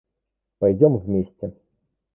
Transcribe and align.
Пойдем 0.57 0.97
вместе. 0.97 1.55